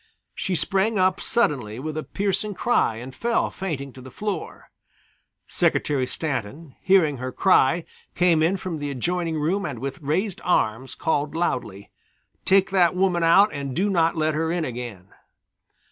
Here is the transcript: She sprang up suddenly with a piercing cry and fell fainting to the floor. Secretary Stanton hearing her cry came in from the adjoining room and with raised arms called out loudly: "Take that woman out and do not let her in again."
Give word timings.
She 0.33 0.55
sprang 0.55 0.97
up 0.97 1.21
suddenly 1.21 1.77
with 1.77 1.95
a 1.95 2.01
piercing 2.01 2.55
cry 2.55 2.95
and 2.95 3.13
fell 3.15 3.51
fainting 3.51 3.93
to 3.93 4.01
the 4.01 4.09
floor. 4.09 4.71
Secretary 5.47 6.07
Stanton 6.07 6.75
hearing 6.81 7.17
her 7.17 7.31
cry 7.31 7.85
came 8.15 8.41
in 8.41 8.57
from 8.57 8.79
the 8.79 8.89
adjoining 8.89 9.37
room 9.39 9.63
and 9.63 9.77
with 9.77 10.01
raised 10.01 10.41
arms 10.43 10.95
called 10.95 11.35
out 11.35 11.39
loudly: 11.39 11.91
"Take 12.45 12.71
that 12.71 12.95
woman 12.95 13.21
out 13.21 13.53
and 13.53 13.75
do 13.75 13.91
not 13.91 14.15
let 14.17 14.33
her 14.33 14.51
in 14.51 14.65
again." 14.65 15.09